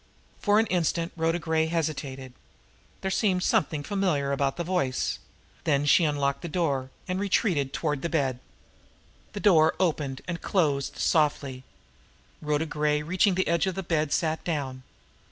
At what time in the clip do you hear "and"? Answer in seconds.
7.07-7.19, 10.27-10.41